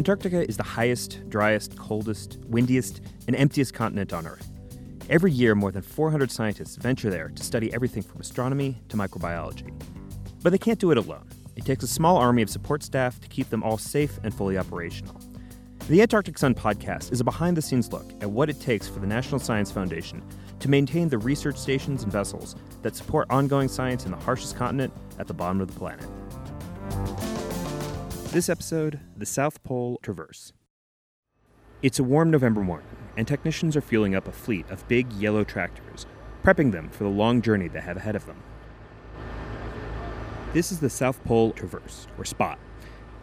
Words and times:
Antarctica 0.00 0.48
is 0.48 0.56
the 0.56 0.62
highest, 0.62 1.28
driest, 1.28 1.76
coldest, 1.76 2.38
windiest, 2.46 3.02
and 3.26 3.36
emptiest 3.36 3.74
continent 3.74 4.14
on 4.14 4.26
Earth. 4.26 4.48
Every 5.10 5.30
year, 5.30 5.54
more 5.54 5.70
than 5.70 5.82
400 5.82 6.30
scientists 6.30 6.76
venture 6.76 7.10
there 7.10 7.28
to 7.28 7.42
study 7.42 7.70
everything 7.74 8.02
from 8.02 8.18
astronomy 8.18 8.80
to 8.88 8.96
microbiology. 8.96 9.78
But 10.42 10.52
they 10.52 10.58
can't 10.58 10.78
do 10.78 10.90
it 10.90 10.96
alone. 10.96 11.28
It 11.54 11.66
takes 11.66 11.84
a 11.84 11.86
small 11.86 12.16
army 12.16 12.40
of 12.40 12.48
support 12.48 12.82
staff 12.82 13.20
to 13.20 13.28
keep 13.28 13.50
them 13.50 13.62
all 13.62 13.76
safe 13.76 14.18
and 14.24 14.32
fully 14.32 14.56
operational. 14.56 15.20
The 15.86 16.00
Antarctic 16.00 16.38
Sun 16.38 16.54
podcast 16.54 17.12
is 17.12 17.20
a 17.20 17.24
behind 17.24 17.54
the 17.58 17.62
scenes 17.62 17.92
look 17.92 18.10
at 18.22 18.30
what 18.30 18.48
it 18.48 18.58
takes 18.58 18.88
for 18.88 19.00
the 19.00 19.06
National 19.06 19.38
Science 19.38 19.70
Foundation 19.70 20.22
to 20.60 20.70
maintain 20.70 21.10
the 21.10 21.18
research 21.18 21.58
stations 21.58 22.04
and 22.04 22.10
vessels 22.10 22.56
that 22.80 22.96
support 22.96 23.26
ongoing 23.28 23.68
science 23.68 24.06
in 24.06 24.12
the 24.12 24.16
harshest 24.16 24.56
continent 24.56 24.94
at 25.18 25.26
the 25.26 25.34
bottom 25.34 25.60
of 25.60 25.70
the 25.70 25.78
planet. 25.78 26.08
This 28.32 28.48
episode 28.48 29.00
The 29.16 29.26
South 29.26 29.60
Pole 29.64 29.98
Traverse. 30.04 30.52
It's 31.82 31.98
a 31.98 32.04
warm 32.04 32.30
November 32.30 32.60
morning, 32.60 32.86
and 33.16 33.26
technicians 33.26 33.76
are 33.76 33.80
fueling 33.80 34.14
up 34.14 34.28
a 34.28 34.32
fleet 34.32 34.70
of 34.70 34.86
big 34.86 35.12
yellow 35.14 35.42
tractors, 35.42 36.06
prepping 36.44 36.70
them 36.70 36.90
for 36.90 37.02
the 37.02 37.10
long 37.10 37.42
journey 37.42 37.66
they 37.66 37.80
have 37.80 37.96
ahead 37.96 38.14
of 38.14 38.26
them. 38.26 38.40
This 40.52 40.70
is 40.70 40.78
the 40.78 40.88
South 40.88 41.24
Pole 41.24 41.50
Traverse, 41.50 42.06
or 42.16 42.24
SPOT. 42.24 42.60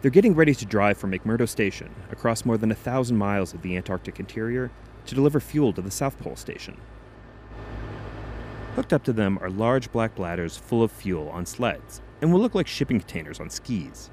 They're 0.02 0.10
getting 0.10 0.34
ready 0.34 0.54
to 0.54 0.66
drive 0.66 0.98
from 0.98 1.12
McMurdo 1.12 1.48
Station 1.48 1.88
across 2.10 2.44
more 2.44 2.58
than 2.58 2.70
a 2.70 2.74
thousand 2.74 3.16
miles 3.16 3.54
of 3.54 3.62
the 3.62 3.78
Antarctic 3.78 4.20
interior 4.20 4.70
to 5.06 5.14
deliver 5.14 5.40
fuel 5.40 5.72
to 5.72 5.80
the 5.80 5.90
South 5.90 6.18
Pole 6.18 6.36
Station. 6.36 6.78
Hooked 8.76 8.92
up 8.92 9.04
to 9.04 9.14
them 9.14 9.38
are 9.40 9.48
large 9.48 9.90
black 9.90 10.14
bladders 10.14 10.58
full 10.58 10.82
of 10.82 10.92
fuel 10.92 11.30
on 11.30 11.46
sleds 11.46 12.02
and 12.20 12.30
will 12.30 12.40
look 12.40 12.54
like 12.54 12.66
shipping 12.66 13.00
containers 13.00 13.40
on 13.40 13.48
skis. 13.48 14.10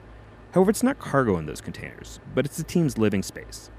However, 0.56 0.70
it's 0.70 0.84
not 0.84 1.00
cargo 1.00 1.38
in 1.38 1.48
those 1.48 1.60
containers, 1.60 2.22
but 2.34 2.46
it's 2.46 2.56
the 2.56 2.64
team's 2.64 2.98
living 2.98 3.22
space. 3.24 3.70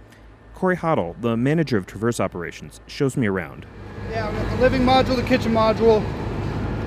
Corey 0.54 0.76
Hoddle, 0.76 1.18
the 1.22 1.34
manager 1.34 1.78
of 1.78 1.86
Traverse 1.86 2.20
Operations, 2.20 2.82
shows 2.86 3.16
me 3.16 3.26
around. 3.26 3.64
Yeah, 4.10 4.30
we 4.30 4.36
got 4.36 4.50
the 4.50 4.60
living 4.60 4.82
module, 4.82 5.16
the 5.16 5.22
kitchen 5.22 5.52
module, 5.52 6.04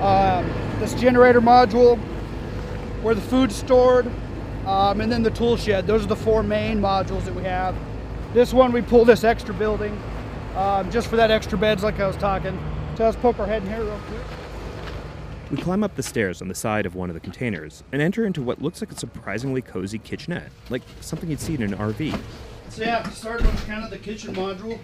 um, 0.00 0.48
this 0.78 0.94
generator 0.94 1.40
module, 1.40 1.98
where 3.02 3.16
the 3.16 3.20
food's 3.20 3.56
stored, 3.56 4.06
um, 4.64 5.00
and 5.00 5.10
then 5.10 5.24
the 5.24 5.30
tool 5.32 5.56
shed. 5.56 5.88
Those 5.88 6.04
are 6.04 6.08
the 6.08 6.14
four 6.14 6.44
main 6.44 6.80
modules 6.80 7.24
that 7.24 7.34
we 7.34 7.42
have. 7.42 7.74
This 8.32 8.54
one, 8.54 8.70
we 8.70 8.82
pull 8.82 9.04
this 9.04 9.24
extra 9.24 9.52
building 9.54 10.00
um, 10.54 10.88
just 10.92 11.08
for 11.08 11.16
that 11.16 11.32
extra 11.32 11.58
beds, 11.58 11.82
like 11.82 11.98
I 11.98 12.06
was 12.06 12.16
talking. 12.16 12.56
So 12.96 13.06
let's 13.06 13.16
poke 13.16 13.40
our 13.40 13.46
head 13.46 13.64
in 13.64 13.68
here 13.68 13.82
real 13.82 14.00
quick. 14.06 14.39
We 15.50 15.56
climb 15.56 15.82
up 15.82 15.96
the 15.96 16.02
stairs 16.02 16.40
on 16.40 16.46
the 16.46 16.54
side 16.54 16.86
of 16.86 16.94
one 16.94 17.10
of 17.10 17.14
the 17.14 17.20
containers 17.20 17.82
and 17.90 18.00
enter 18.00 18.24
into 18.24 18.40
what 18.40 18.62
looks 18.62 18.80
like 18.80 18.92
a 18.92 18.96
surprisingly 18.96 19.60
cozy 19.60 19.98
kitchenette, 19.98 20.50
like 20.68 20.82
something 21.00 21.28
you'd 21.28 21.40
see 21.40 21.54
in 21.54 21.62
an 21.62 21.74
RV. 21.74 22.16
So 22.68 22.82
yeah, 22.82 23.02
starting 23.10 23.46
with 23.46 23.66
kind 23.66 23.82
of 23.82 23.90
the 23.90 23.98
kitchen 23.98 24.32
module. 24.34 24.78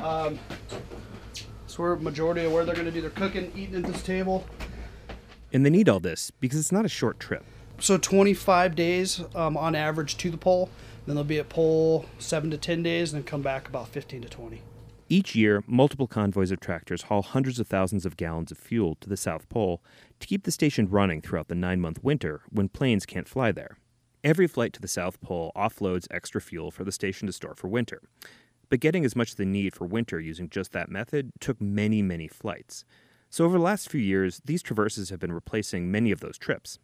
Um, 0.00 0.38
it's 1.66 1.78
where 1.78 1.96
majority 1.96 2.46
of 2.46 2.52
where 2.52 2.64
they're 2.64 2.74
going 2.74 2.86
to 2.86 2.92
do 2.92 3.02
their 3.02 3.10
cooking, 3.10 3.52
eating 3.54 3.76
at 3.76 3.84
this 3.84 4.02
table. 4.02 4.46
And 5.52 5.66
they 5.66 5.70
need 5.70 5.90
all 5.90 6.00
this 6.00 6.30
because 6.30 6.58
it's 6.58 6.72
not 6.72 6.86
a 6.86 6.88
short 6.88 7.20
trip. 7.20 7.44
So 7.78 7.98
25 7.98 8.74
days 8.74 9.22
um, 9.34 9.56
on 9.58 9.74
average 9.74 10.16
to 10.18 10.30
the 10.30 10.38
pole. 10.38 10.70
Then 11.06 11.16
they'll 11.16 11.24
be 11.24 11.38
at 11.38 11.50
pole 11.50 12.06
seven 12.18 12.50
to 12.52 12.56
10 12.56 12.82
days, 12.82 13.12
and 13.12 13.20
then 13.20 13.26
come 13.26 13.42
back 13.42 13.68
about 13.68 13.88
15 13.88 14.22
to 14.22 14.28
20. 14.30 14.62
Each 15.14 15.36
year, 15.36 15.62
multiple 15.68 16.08
convoys 16.08 16.50
of 16.50 16.58
tractors 16.58 17.02
haul 17.02 17.22
hundreds 17.22 17.60
of 17.60 17.68
thousands 17.68 18.04
of 18.04 18.16
gallons 18.16 18.50
of 18.50 18.58
fuel 18.58 18.96
to 18.96 19.08
the 19.08 19.16
South 19.16 19.48
Pole 19.48 19.80
to 20.18 20.26
keep 20.26 20.42
the 20.42 20.50
station 20.50 20.90
running 20.90 21.20
throughout 21.20 21.46
the 21.46 21.54
nine 21.54 21.80
month 21.80 22.02
winter 22.02 22.42
when 22.50 22.68
planes 22.68 23.06
can't 23.06 23.28
fly 23.28 23.52
there. 23.52 23.76
Every 24.24 24.48
flight 24.48 24.72
to 24.72 24.80
the 24.80 24.88
South 24.88 25.20
Pole 25.20 25.52
offloads 25.54 26.08
extra 26.10 26.40
fuel 26.40 26.72
for 26.72 26.82
the 26.82 26.90
station 26.90 27.28
to 27.28 27.32
store 27.32 27.54
for 27.54 27.68
winter. 27.68 28.02
But 28.68 28.80
getting 28.80 29.04
as 29.04 29.14
much 29.14 29.28
as 29.28 29.34
they 29.36 29.44
need 29.44 29.72
for 29.72 29.86
winter 29.86 30.18
using 30.18 30.48
just 30.48 30.72
that 30.72 30.90
method 30.90 31.30
took 31.38 31.60
many, 31.60 32.02
many 32.02 32.26
flights. 32.26 32.84
So, 33.30 33.44
over 33.44 33.56
the 33.56 33.62
last 33.62 33.88
few 33.88 34.00
years, 34.00 34.40
these 34.44 34.64
traverses 34.64 35.10
have 35.10 35.20
been 35.20 35.30
replacing 35.30 35.92
many 35.92 36.10
of 36.10 36.18
those 36.18 36.38
trips. 36.38 36.80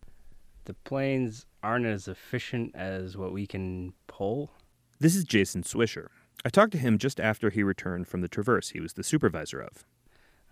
The 0.66 0.74
planes 0.74 1.46
aren't 1.64 1.86
as 1.86 2.06
efficient 2.06 2.76
as 2.76 3.16
what 3.16 3.32
we 3.32 3.48
can 3.48 3.92
pull. 4.06 4.52
This 5.00 5.16
is 5.16 5.24
Jason 5.24 5.64
Swisher. 5.64 6.10
I 6.44 6.48
talked 6.48 6.72
to 6.72 6.78
him 6.78 6.98
just 6.98 7.20
after 7.20 7.50
he 7.50 7.62
returned 7.62 8.08
from 8.08 8.22
the 8.22 8.28
traverse 8.28 8.70
he 8.70 8.80
was 8.80 8.94
the 8.94 9.04
supervisor 9.04 9.60
of. 9.60 9.84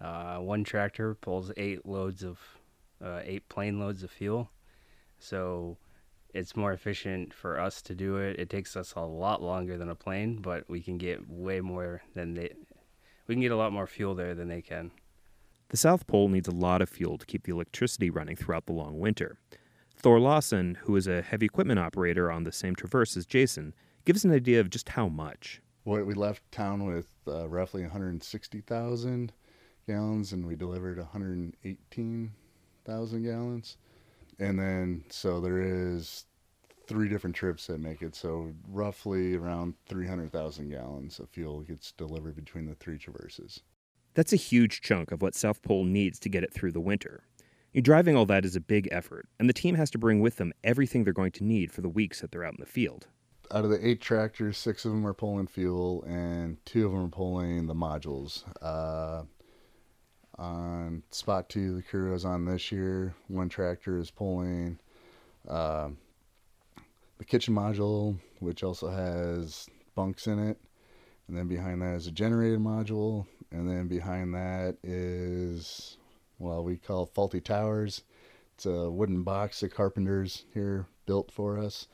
Uh, 0.01 0.39
one 0.41 0.65
tractor 0.65 1.15
pulls 1.15 1.51
eight 1.57 1.87
loads 1.87 2.23
of, 2.23 2.39
uh, 3.03 3.21
eight 3.25 3.49
plane 3.49 3.81
loads 3.81 4.03
of 4.03 4.11
fuel. 4.11 4.51
So 5.19 5.79
it's 6.35 6.57
more 6.57 6.73
efficient 6.73 7.33
for 7.33 7.59
us 7.59 7.81
to 7.83 7.95
do 7.95 8.17
it. 8.17 8.39
It 8.39 8.51
takes 8.51 8.77
us 8.77 8.93
a 8.95 9.01
lot 9.01 9.43
longer 9.43 9.77
than 9.77 9.89
a 9.89 9.95
plane, 9.95 10.37
but 10.37 10.69
we 10.69 10.81
can 10.81 10.99
get 10.99 11.29
way 11.29 11.61
more 11.61 12.03
than 12.15 12.35
they. 12.35 12.53
We 13.27 13.35
can 13.35 13.43
get 13.43 13.53
a 13.53 13.57
lot 13.57 13.73
more 13.73 13.87
fuel 13.87 14.15
there 14.15 14.35
than 14.35 14.49
they 14.49 14.63
can. 14.63 14.91
The 15.71 15.77
South 15.77 16.07
Pole 16.07 16.29
needs 16.29 16.49
a 16.49 16.53
lot 16.53 16.81
of 16.81 16.89
fuel 16.89 17.19
to 17.19 17.27
keep 17.27 17.45
the 17.45 17.53
electricity 17.53 18.09
running 18.09 18.37
throughout 18.37 18.67
the 18.67 18.73
long 18.73 18.99
winter. 18.99 19.39
Thor 19.97 20.21
Lawson, 20.21 20.77
who 20.83 20.97
is 20.97 21.07
a 21.07 21.23
heavy 21.23 21.47
equipment 21.47 21.79
operator 21.79 22.31
on 22.31 22.45
the 22.45 22.53
same 22.53 22.75
traverse 22.75 23.17
as 23.17 23.27
Jason, 23.27 23.75
gives 24.05 24.25
an 24.25 24.33
idea 24.33 24.61
of 24.61 24.71
just 24.71 24.91
how 24.91 25.09
much. 25.09 25.61
What 25.89 26.05
we 26.05 26.13
left 26.13 26.43
town 26.53 26.85
with 26.85 27.09
uh, 27.27 27.49
roughly 27.49 27.81
160,000 27.81 29.33
gallons, 29.87 30.35
and 30.35 30.47
we 30.47 30.55
delivered 30.55 30.99
118,000 30.99 33.23
gallons. 33.23 33.79
And 34.39 34.59
then, 34.59 35.05
so 35.09 35.41
there 35.41 35.63
is 35.63 36.27
three 36.87 37.09
different 37.09 37.35
trips 37.35 37.69
that 37.69 37.81
make 37.81 38.03
it. 38.03 38.15
So 38.15 38.53
roughly 38.69 39.35
around 39.35 39.77
300,000 39.89 40.69
gallons 40.69 41.21
of 41.21 41.31
fuel 41.31 41.63
gets 41.63 41.93
delivered 41.93 42.37
between 42.37 42.67
the 42.67 42.75
three 42.75 42.99
traverses. 42.99 43.63
That's 44.13 44.35
a 44.35 44.37
huge 44.37 44.83
chunk 44.83 45.11
of 45.11 45.23
what 45.23 45.35
South 45.35 45.63
Pole 45.63 45.85
needs 45.85 46.19
to 46.19 46.29
get 46.29 46.45
it 46.45 46.53
through 46.53 46.73
the 46.73 46.83
winter. 46.83 47.23
Driving 47.81 48.15
all 48.15 48.27
that 48.27 48.45
is 48.45 48.57
a 48.57 48.61
big 48.61 48.89
effort, 48.91 49.27
and 49.41 49.49
the 49.49 49.55
team 49.55 49.77
has 49.77 49.91
to 49.93 49.99
bring 49.99 50.21
with 50.21 50.37
them 50.37 50.53
everything 50.63 51.05
they're 51.05 51.15
going 51.15 51.33
to 51.33 51.45
need 51.45 51.73
for 51.73 51.81
the 51.81 51.89
weeks 51.89 52.21
that 52.21 52.31
they're 52.31 52.45
out 52.45 52.53
in 52.53 52.61
the 52.61 52.67
field. 52.67 53.07
Out 53.51 53.65
of 53.65 53.71
the 53.71 53.87
eight 53.87 54.01
tractors, 54.01 54.59
six 54.59 54.85
of 54.85 54.93
them 54.93 55.07
are 55.07 55.15
pulling 55.15 55.47
fuel, 55.47 56.05
and 56.05 56.63
two 56.67 56.85
of 56.85 56.93
them 56.93 57.07
are 57.07 57.09
pulling 57.09 57.67
the 57.67 57.75
modules. 57.75 58.45
Uh, 58.61 59.23
on 60.37 61.03
spot 61.11 61.49
two, 61.49 61.77
the 61.77 61.83
crew 61.83 62.15
is 62.15 62.25
on 62.25 62.45
this 62.45 62.71
year. 62.71 63.15
One 63.29 63.49
tractor 63.49 63.99
is 63.99 64.11
pulling 64.11 64.79
uh, 65.49 65.89
the 67.17 67.25
kitchen 67.25 67.55
module, 67.55 68.19
which 68.41 68.63
also 68.63 68.91
has 68.91 69.67
bunks 69.95 70.27
in 70.27 70.39
it. 70.39 70.59
And 71.27 71.37
then 71.37 71.49
behind 71.49 71.81
that 71.83 71.95
is 71.95 72.07
a 72.07 72.13
generator 72.13 72.59
module. 72.59 73.27
And 73.51 73.69
then 73.69 73.89
behind 73.89 74.35
that 74.35 74.77
is 74.83 75.97
well, 76.39 76.63
we 76.63 76.77
call 76.77 77.07
Fawlty 77.07 77.43
Towers. 77.43 78.03
It's 78.55 78.67
a 78.67 78.91
wooden 78.91 79.23
box 79.23 79.61
the 79.61 79.69
carpenters 79.69 80.45
here 80.55 80.87
built 81.07 81.33
for 81.33 81.59
us. 81.59 81.89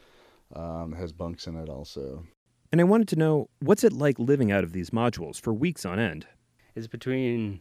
Um, 0.55 0.93
has 0.93 1.13
bunks 1.13 1.47
in 1.47 1.57
it 1.57 1.69
also. 1.69 2.25
And 2.71 2.81
I 2.81 2.85
wanted 2.85 3.09
to 3.09 3.17
know 3.17 3.49
what's 3.61 3.85
it 3.85 3.93
like 3.93 4.19
living 4.19 4.51
out 4.51 4.65
of 4.65 4.73
these 4.73 4.91
modules 4.91 5.41
for 5.41 5.53
weeks 5.53 5.85
on 5.85 5.99
end? 5.99 6.27
It's 6.75 6.87
between 6.87 7.61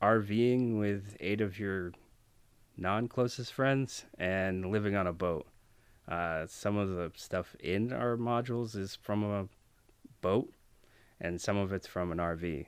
RVing 0.00 0.78
with 0.78 1.16
eight 1.20 1.40
of 1.40 1.58
your 1.58 1.92
non 2.76 3.08
closest 3.08 3.52
friends 3.52 4.04
and 4.18 4.66
living 4.66 4.96
on 4.96 5.06
a 5.06 5.12
boat. 5.12 5.46
Uh, 6.08 6.46
some 6.46 6.76
of 6.78 6.88
the 6.88 7.12
stuff 7.14 7.54
in 7.60 7.92
our 7.92 8.16
modules 8.16 8.74
is 8.74 8.96
from 9.02 9.22
a 9.22 9.48
boat, 10.22 10.50
and 11.20 11.40
some 11.40 11.58
of 11.58 11.72
it's 11.72 11.86
from 11.86 12.10
an 12.12 12.18
RV. 12.18 12.66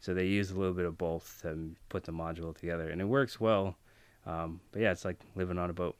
So 0.00 0.12
they 0.12 0.26
use 0.26 0.50
a 0.50 0.58
little 0.58 0.74
bit 0.74 0.84
of 0.84 0.98
both 0.98 1.38
to 1.42 1.70
put 1.88 2.04
the 2.04 2.12
module 2.12 2.54
together, 2.54 2.90
and 2.90 3.00
it 3.00 3.06
works 3.06 3.40
well. 3.40 3.78
Um, 4.26 4.60
but 4.72 4.82
yeah, 4.82 4.92
it's 4.92 5.04
like 5.04 5.20
living 5.34 5.58
on 5.58 5.70
a 5.70 5.72
boat. 5.72 5.96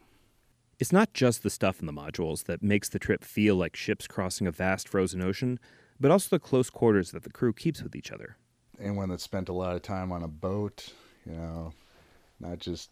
It's 0.83 0.91
not 0.91 1.15
just 1.15 1.45
the 1.45 1.49
stuff 1.49 1.79
in 1.79 1.87
the 1.87 1.93
modules 1.93 2.47
that 2.47 2.61
makes 2.61 2.89
the 2.89 2.99
trip 2.99 3.23
feel 3.23 3.55
like 3.55 3.77
ships 3.77 4.09
crossing 4.09 4.49
a 4.49 4.51
vast 4.51 4.89
frozen 4.89 5.23
ocean, 5.23 5.61
but 6.01 6.11
also 6.11 6.35
the 6.35 6.41
close 6.41 6.71
quarters 6.71 7.13
that 7.13 7.23
the 7.23 7.31
crew 7.31 7.53
keeps 7.53 7.85
with 7.85 7.95
each 7.95 8.11
other. 8.11 8.37
Anyone 8.81 9.11
that 9.11 9.21
spent 9.21 9.49
a 9.49 9.53
lot 9.53 9.77
of 9.77 9.83
time 9.83 10.11
on 10.11 10.25
a 10.25 10.27
boat, 10.27 10.93
you 11.25 11.37
know, 11.37 11.73
not 12.41 12.59
just 12.59 12.91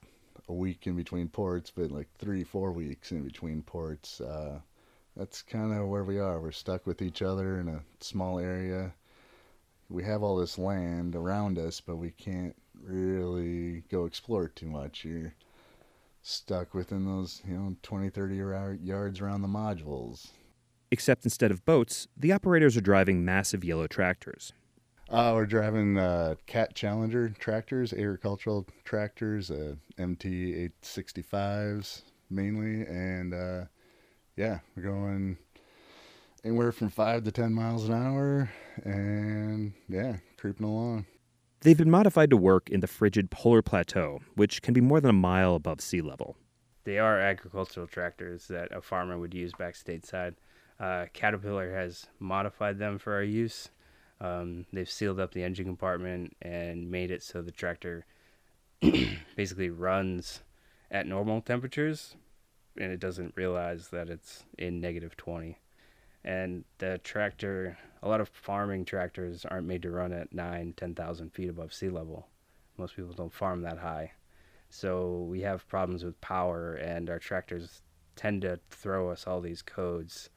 a 0.48 0.52
week 0.52 0.87
in 0.87 0.94
between 0.94 1.26
ports, 1.26 1.72
but 1.72 1.90
like 1.90 2.06
three, 2.16 2.44
four 2.44 2.70
weeks 2.70 3.10
in 3.10 3.25
between 3.25 3.60
ports. 3.60 4.20
Uh, 4.20 4.60
that's 5.16 5.42
kind 5.42 5.76
of 5.76 5.88
where 5.88 6.04
we 6.04 6.20
are. 6.20 6.40
We're 6.40 6.52
stuck 6.52 6.87
with 6.87 7.02
each 7.02 7.22
other 7.22 7.58
in 7.58 7.69
a 7.69 7.82
small 7.98 8.38
area. 8.38 8.94
We 9.88 10.04
have 10.04 10.22
all 10.22 10.37
this 10.37 10.58
land 10.58 11.16
around 11.16 11.58
us, 11.58 11.81
but 11.81 11.96
we 11.96 12.12
can't 12.12 12.54
really 12.81 13.82
go 13.90 14.04
explore 14.04 14.46
too 14.46 14.66
much. 14.69 15.04
You're 15.04 15.34
stuck 16.22 16.75
within 16.75 17.05
those, 17.05 17.43
you 17.46 17.55
know, 17.55 17.76
20, 17.82 18.11
30 18.11 18.37
yards 18.82 19.20
around 19.20 19.43
the 19.43 19.49
modules. 19.49 20.28
Except 20.90 21.25
instead 21.25 21.50
of 21.50 21.64
boats, 21.64 22.08
the 22.17 22.32
operators 22.32 22.76
are 22.76 22.81
driving 22.81 23.25
massive 23.25 23.64
yellow 23.64 23.87
tractors. 23.87 24.52
Uh, 25.08 25.32
we're 25.34 25.46
driving 25.46 25.99
uh, 25.99 26.37
Cat 26.46 26.75
Challenger 26.75 27.31
tractors, 27.31 27.93
agricultural 27.93 28.67
tractors, 28.84 29.50
uh, 29.50 29.75
MT 29.99 30.70
865s 30.82 32.02
mainly, 32.31 32.82
and 32.87 33.34
uh, 33.34 33.64
yeah, 34.37 34.61
we're 34.76 34.84
going 34.84 35.37
anywhere 36.44 36.73
from 36.73 36.90
five 36.90 37.25
to 37.25 37.32
10 37.32 37.52
miles 37.52 37.88
an 37.88 37.94
hour. 37.94 38.50
And 38.84 39.73
yeah, 39.88 40.16
creeping 40.38 40.66
along. 40.66 41.06
They've 41.62 41.76
been 41.76 41.90
modified 41.90 42.30
to 42.30 42.38
work 42.38 42.70
in 42.70 42.80
the 42.80 42.86
frigid 42.86 43.30
polar 43.30 43.60
plateau, 43.60 44.20
which 44.34 44.62
can 44.62 44.72
be 44.72 44.80
more 44.80 44.98
than 44.98 45.10
a 45.10 45.14
mile 45.14 45.54
above 45.54 45.82
sea 45.82 46.00
level. 46.00 46.36
They 46.84 46.98
are 46.98 47.20
agricultural 47.20 47.86
tractors 47.86 48.48
that 48.48 48.72
a 48.72 48.80
farmer 48.80 49.18
would 49.18 49.34
use 49.34 49.52
back 49.52 49.74
stateside. 49.74 50.36
Uh, 50.78 51.06
Caterpillar 51.12 51.74
has 51.74 52.06
modified 52.18 52.78
them 52.78 52.98
for 52.98 53.12
our 53.12 53.22
use. 53.22 53.68
Um, 54.22 54.64
they've 54.72 54.88
sealed 54.88 55.20
up 55.20 55.34
the 55.34 55.42
engine 55.42 55.66
compartment 55.66 56.34
and 56.40 56.90
made 56.90 57.10
it 57.10 57.22
so 57.22 57.42
the 57.42 57.52
tractor 57.52 58.06
basically 59.36 59.68
runs 59.68 60.40
at 60.90 61.06
normal 61.06 61.42
temperatures 61.42 62.16
and 62.78 62.90
it 62.90 63.00
doesn't 63.00 63.36
realize 63.36 63.88
that 63.88 64.08
it's 64.08 64.44
in 64.58 64.80
negative 64.80 65.16
20 65.16 65.58
and 66.24 66.64
the 66.78 66.98
tractor 67.04 67.78
a 68.02 68.08
lot 68.08 68.20
of 68.20 68.29
farming 68.29 68.85
tractors 68.85 69.44
aren't 69.44 69.67
made 69.67 69.82
to 69.82 69.91
run 69.91 70.12
at 70.12 70.32
9 70.32 70.75
10,000 70.76 71.31
feet 71.31 71.50
above 71.50 71.73
sea 71.73 71.88
level. 71.88 72.26
Most 72.76 72.97
people 72.97 73.12
don't 73.12 73.32
farm 73.32 73.62
that 73.62 73.79
high. 73.79 74.12
So 74.70 75.26
we 75.29 75.41
have 75.43 75.69
problems 75.69 76.05
with 76.05 76.20
power 76.20 76.75
and 76.75 77.11
our 77.11 77.19
tractors 77.19 77.82
tend 78.17 78.43
to 78.43 78.58
throw 78.70 79.11
us 79.11 79.26
all 79.26 79.41
these 79.41 79.62
codes 79.62 80.31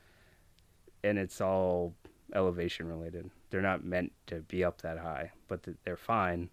and 1.03 1.17
it's 1.17 1.39
all 1.39 1.93
elevation 2.33 2.87
related. 2.87 3.29
They're 3.49 3.61
not 3.61 3.83
meant 3.83 4.11
to 4.27 4.41
be 4.41 4.63
up 4.63 4.81
that 4.81 4.97
high 4.97 5.31
but 5.47 5.61
they're 5.85 5.95
fine. 5.95 6.49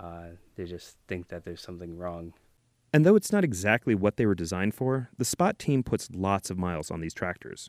Uh, 0.00 0.28
they 0.56 0.64
just 0.64 0.96
think 1.08 1.28
that 1.28 1.44
there's 1.44 1.60
something 1.60 1.98
wrong. 1.98 2.32
And 2.92 3.04
though 3.04 3.16
it's 3.16 3.32
not 3.32 3.44
exactly 3.44 3.94
what 3.94 4.16
they 4.16 4.24
were 4.24 4.34
designed 4.34 4.74
for, 4.74 5.10
the 5.18 5.24
Spot 5.24 5.58
team 5.58 5.82
puts 5.82 6.08
lots 6.12 6.50
of 6.50 6.56
miles 6.56 6.90
on 6.90 7.00
these 7.00 7.12
tractors. 7.12 7.68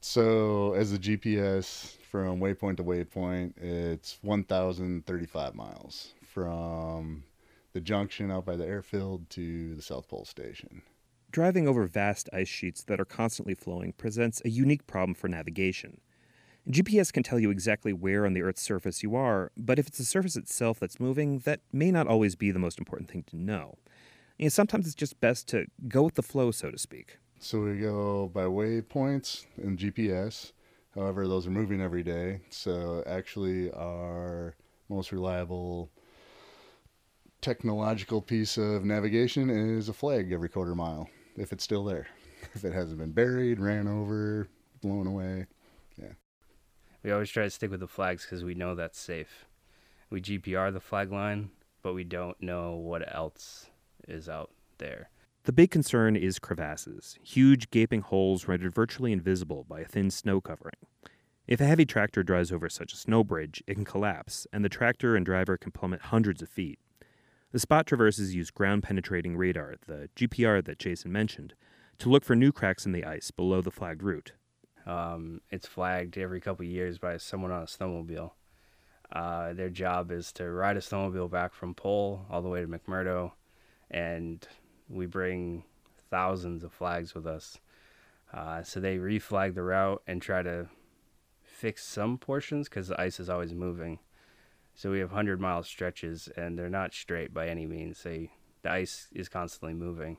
So, 0.00 0.74
as 0.74 0.92
a 0.92 0.98
GPS 0.98 1.96
from 2.10 2.40
waypoint 2.40 2.76
to 2.76 2.84
waypoint, 2.84 3.58
it's 3.58 4.18
1,035 4.22 5.54
miles 5.54 6.14
from 6.22 7.24
the 7.72 7.80
junction 7.80 8.30
out 8.30 8.44
by 8.44 8.56
the 8.56 8.66
airfield 8.66 9.28
to 9.30 9.74
the 9.74 9.82
South 9.82 10.08
Pole 10.08 10.24
Station. 10.24 10.82
Driving 11.30 11.68
over 11.68 11.86
vast 11.86 12.28
ice 12.32 12.48
sheets 12.48 12.84
that 12.84 13.00
are 13.00 13.04
constantly 13.04 13.54
flowing 13.54 13.92
presents 13.92 14.40
a 14.44 14.48
unique 14.48 14.86
problem 14.86 15.14
for 15.14 15.28
navigation. 15.28 16.00
GPS 16.70 17.12
can 17.12 17.22
tell 17.22 17.38
you 17.38 17.50
exactly 17.50 17.92
where 17.92 18.24
on 18.24 18.34
the 18.34 18.42
Earth's 18.42 18.62
surface 18.62 19.02
you 19.02 19.16
are, 19.16 19.50
but 19.56 19.78
if 19.78 19.88
it's 19.88 19.98
the 19.98 20.04
surface 20.04 20.36
itself 20.36 20.78
that's 20.78 21.00
moving, 21.00 21.40
that 21.40 21.60
may 21.72 21.90
not 21.90 22.06
always 22.06 22.36
be 22.36 22.50
the 22.50 22.58
most 22.58 22.78
important 22.78 23.10
thing 23.10 23.24
to 23.24 23.36
know. 23.36 23.78
You 24.38 24.46
know, 24.46 24.50
sometimes 24.50 24.86
it's 24.86 24.94
just 24.94 25.20
best 25.20 25.48
to 25.48 25.66
go 25.88 26.02
with 26.02 26.14
the 26.14 26.22
flow, 26.22 26.50
so 26.50 26.70
to 26.70 26.78
speak. 26.78 27.18
So 27.40 27.60
we 27.60 27.78
go 27.78 28.30
by 28.34 28.44
waypoints 28.44 29.46
and 29.58 29.78
GPS. 29.78 30.52
However, 30.94 31.28
those 31.28 31.46
are 31.46 31.50
moving 31.50 31.80
every 31.80 32.02
day. 32.02 32.40
So 32.50 33.04
actually, 33.06 33.70
our 33.72 34.56
most 34.88 35.12
reliable 35.12 35.90
technological 37.40 38.20
piece 38.20 38.58
of 38.58 38.84
navigation 38.84 39.50
is 39.50 39.88
a 39.88 39.92
flag 39.92 40.32
every 40.32 40.48
quarter 40.48 40.74
mile, 40.74 41.08
if 41.36 41.52
it's 41.52 41.64
still 41.64 41.84
there. 41.84 42.08
If 42.54 42.64
it 42.64 42.72
hasn't 42.72 42.98
been 42.98 43.12
buried, 43.12 43.60
ran 43.60 43.88
over, 43.88 44.48
blown 44.80 45.06
away, 45.06 45.46
yeah. 46.00 46.12
We 47.02 47.10
always 47.10 47.30
try 47.30 47.44
to 47.44 47.50
stick 47.50 47.70
with 47.70 47.80
the 47.80 47.88
flags 47.88 48.24
because 48.24 48.44
we 48.44 48.54
know 48.54 48.74
that's 48.74 48.98
safe. 48.98 49.46
We 50.08 50.20
GPR 50.20 50.72
the 50.72 50.80
flag 50.80 51.12
line, 51.12 51.50
but 51.82 51.94
we 51.94 52.04
don't 52.04 52.40
know 52.40 52.76
what 52.76 53.14
else 53.14 53.66
is 54.06 54.28
out 54.28 54.50
there. 54.78 55.10
The 55.44 55.52
big 55.52 55.70
concern 55.70 56.14
is 56.14 56.38
crevasses, 56.38 57.18
huge 57.22 57.70
gaping 57.70 58.02
holes 58.02 58.46
rendered 58.46 58.74
virtually 58.74 59.12
invisible 59.12 59.64
by 59.68 59.80
a 59.80 59.86
thin 59.86 60.10
snow 60.10 60.40
covering. 60.40 60.76
If 61.46 61.60
a 61.60 61.66
heavy 61.66 61.86
tractor 61.86 62.22
drives 62.22 62.52
over 62.52 62.68
such 62.68 62.92
a 62.92 62.98
snow 62.98 63.24
bridge, 63.24 63.62
it 63.66 63.74
can 63.74 63.86
collapse, 63.86 64.46
and 64.52 64.62
the 64.62 64.68
tractor 64.68 65.16
and 65.16 65.24
driver 65.24 65.56
can 65.56 65.72
plummet 65.72 66.02
hundreds 66.02 66.42
of 66.42 66.50
feet. 66.50 66.78
The 67.52 67.58
spot 67.58 67.86
traverses 67.86 68.34
use 68.34 68.50
ground 68.50 68.82
penetrating 68.82 69.34
radar, 69.34 69.76
the 69.86 70.10
GPR 70.14 70.62
that 70.66 70.78
Jason 70.78 71.10
mentioned, 71.10 71.54
to 71.98 72.10
look 72.10 72.24
for 72.24 72.36
new 72.36 72.52
cracks 72.52 72.84
in 72.84 72.92
the 72.92 73.04
ice 73.04 73.30
below 73.30 73.62
the 73.62 73.70
flagged 73.70 74.02
route. 74.02 74.32
Um, 74.84 75.40
it's 75.50 75.66
flagged 75.66 76.18
every 76.18 76.42
couple 76.42 76.66
years 76.66 76.98
by 76.98 77.16
someone 77.16 77.50
on 77.50 77.62
a 77.62 77.66
snowmobile. 77.66 78.32
Uh, 79.10 79.54
their 79.54 79.70
job 79.70 80.10
is 80.10 80.32
to 80.32 80.50
ride 80.50 80.76
a 80.76 80.80
snowmobile 80.80 81.30
back 81.30 81.54
from 81.54 81.74
Pole 81.74 82.26
all 82.28 82.42
the 82.42 82.48
way 82.50 82.60
to 82.60 82.66
McMurdo 82.66 83.32
and 83.90 84.46
we 84.88 85.06
bring 85.06 85.64
thousands 86.10 86.64
of 86.64 86.72
flags 86.72 87.14
with 87.14 87.26
us. 87.26 87.58
Uh, 88.32 88.62
so 88.62 88.80
they 88.80 88.98
reflag 88.98 89.54
the 89.54 89.62
route 89.62 90.02
and 90.06 90.20
try 90.20 90.42
to 90.42 90.68
fix 91.42 91.84
some 91.84 92.18
portions 92.18 92.68
because 92.68 92.88
the 92.88 93.00
ice 93.00 93.18
is 93.18 93.28
always 93.28 93.54
moving. 93.54 93.98
So 94.74 94.90
we 94.90 95.00
have 95.00 95.10
100 95.10 95.40
mile 95.40 95.62
stretches 95.62 96.28
and 96.36 96.58
they're 96.58 96.70
not 96.70 96.94
straight 96.94 97.34
by 97.34 97.48
any 97.48 97.66
means. 97.66 98.02
They, 98.02 98.30
the 98.62 98.70
ice 98.70 99.08
is 99.12 99.28
constantly 99.28 99.74
moving. 99.74 100.18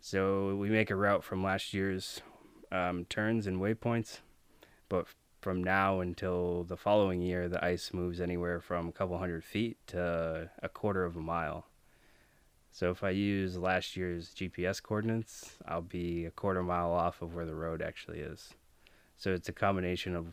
So 0.00 0.56
we 0.56 0.70
make 0.70 0.90
a 0.90 0.96
route 0.96 1.22
from 1.22 1.44
last 1.44 1.74
year's 1.74 2.22
um, 2.72 3.04
turns 3.10 3.46
and 3.46 3.60
waypoints, 3.60 4.20
but 4.88 5.06
from 5.40 5.62
now 5.62 6.00
until 6.00 6.64
the 6.64 6.76
following 6.76 7.20
year, 7.20 7.48
the 7.48 7.62
ice 7.62 7.92
moves 7.92 8.20
anywhere 8.20 8.60
from 8.60 8.88
a 8.88 8.92
couple 8.92 9.18
hundred 9.18 9.44
feet 9.44 9.76
to 9.88 10.50
a 10.62 10.68
quarter 10.68 11.04
of 11.04 11.16
a 11.16 11.20
mile. 11.20 11.66
So 12.72 12.90
if 12.90 13.02
I 13.02 13.10
use 13.10 13.58
last 13.58 13.96
year's 13.96 14.32
GPS 14.32 14.82
coordinates, 14.82 15.58
I'll 15.66 15.82
be 15.82 16.24
a 16.26 16.30
quarter 16.30 16.62
mile 16.62 16.92
off 16.92 17.20
of 17.20 17.34
where 17.34 17.46
the 17.46 17.54
road 17.54 17.82
actually 17.82 18.20
is. 18.20 18.54
So 19.16 19.32
it's 19.32 19.48
a 19.48 19.52
combination 19.52 20.14
of 20.14 20.32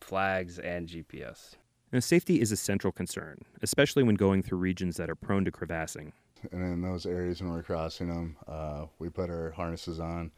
flags 0.00 0.58
and 0.58 0.88
GPS. 0.88 1.54
Now, 1.92 2.00
safety 2.00 2.40
is 2.40 2.52
a 2.52 2.56
central 2.56 2.92
concern, 2.92 3.38
especially 3.62 4.02
when 4.02 4.14
going 4.14 4.42
through 4.42 4.58
regions 4.58 4.96
that 4.98 5.08
are 5.08 5.14
prone 5.14 5.44
to 5.46 5.50
crevassing. 5.50 6.12
And 6.52 6.62
in 6.62 6.82
those 6.82 7.06
areas 7.06 7.40
when 7.40 7.50
we're 7.50 7.62
crossing 7.62 8.08
them, 8.08 8.36
uh, 8.46 8.86
we 8.98 9.08
put 9.08 9.30
our 9.30 9.50
harnesses 9.52 9.98
on 9.98 10.30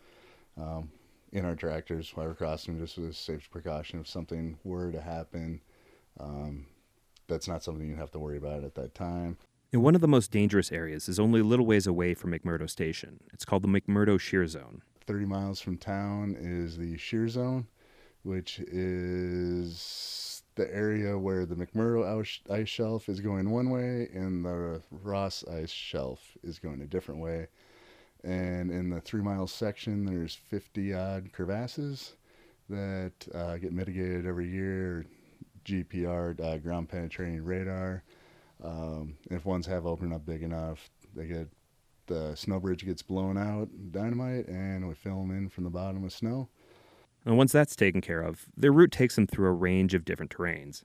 um, 0.57 0.91
in 1.33 1.45
our 1.45 1.57
tractors 1.57 2.13
while 2.15 2.27
we're 2.27 2.35
crossing, 2.35 2.75
them 2.77 2.87
just 2.87 2.99
as 2.99 3.05
a 3.05 3.13
safety 3.13 3.49
precaution. 3.51 4.01
If 4.01 4.09
something 4.09 4.59
were 4.65 4.93
to 4.93 5.01
happen, 5.01 5.61
um, 6.19 6.67
that's 7.27 7.49
not 7.49 7.63
something 7.63 7.89
you 7.89 7.97
have 7.97 8.13
to 8.13 8.19
worry 8.19 8.37
about 8.37 8.65
at 8.65 8.75
that 8.77 8.95
time. 8.95 9.37
And 9.73 9.85
one 9.85 9.95
of 9.95 10.01
the 10.01 10.09
most 10.09 10.33
dangerous 10.33 10.73
areas 10.73 11.09
is 11.09 11.21
only 11.21 11.41
a 11.41 11.45
little 11.45 11.65
ways 11.65 11.87
away 11.87 12.15
from 12.15 12.33
McMurdo 12.33 12.69
Station. 12.69 13.21
It's 13.33 13.45
called 13.45 13.63
the 13.63 13.69
McMurdo 13.69 14.19
Shear 14.19 14.45
Zone. 14.49 14.83
30 15.07 15.27
miles 15.27 15.61
from 15.61 15.79
town 15.79 16.37
is 16.41 16.77
the 16.77 16.97
Shear 16.97 17.29
Zone, 17.29 17.69
which 18.25 18.59
is 18.59 20.43
the 20.57 20.75
area 20.75 21.17
where 21.17 21.47
the 21.47 21.55
McMurdo 21.55 22.05
ice 22.51 22.69
shelf 22.69 23.09
is 23.09 23.21
going 23.21 23.51
one 23.51 23.71
way 23.71 24.09
and 24.13 24.45
the 24.45 24.83
Ross 24.91 25.45
ice 25.47 25.71
shelf 25.71 26.37
is 26.43 26.59
going 26.59 26.83
a 26.83 26.87
different 26.87 27.21
way. 27.21 27.47
And 28.25 28.73
in 28.73 28.91
the 28.91 29.01
three 29.01 29.23
mile 29.23 29.47
section, 29.47 30.05
there's 30.05 30.35
50 30.35 30.95
odd 30.95 31.33
crevasses 31.33 32.15
that 32.69 33.13
uh, 33.33 33.57
get 33.59 33.73
mitigated 33.73 34.27
every 34.27 34.49
year. 34.49 35.07
GPR, 35.65 36.41
uh, 36.41 36.57
ground 36.57 36.89
penetrating 36.89 37.45
radar 37.45 38.03
um, 38.63 39.17
if 39.31 39.45
ones 39.45 39.67
have 39.67 39.87
opened 39.87 40.13
up 40.13 40.25
big 40.25 40.43
enough, 40.43 40.91
they 41.15 41.27
get 41.27 41.49
the 42.07 42.35
snow 42.35 42.59
bridge 42.61 42.85
gets 42.85 43.03
blown 43.03 43.39
out, 43.39 43.69
dynamite, 43.93 44.49
and 44.49 44.89
we 44.89 44.95
fill 44.95 45.21
them 45.21 45.31
in 45.31 45.49
from 45.49 45.65
the 45.65 45.71
bottom 45.71 46.03
with 46.03 46.13
snow. 46.13 46.49
And 47.25 47.37
once 47.37 47.53
that's 47.53 47.77
taken 47.77 48.01
care 48.01 48.21
of, 48.21 48.47
their 48.57 48.73
route 48.73 48.93
takes 48.93 49.15
them 49.15 49.27
through 49.27 49.49
a 49.49 49.53
range 49.53 49.95
of 49.95 50.05
different 50.05 50.31
terrains. 50.31 50.83